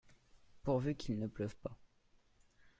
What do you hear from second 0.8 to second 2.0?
qu'il ne pleuve pas!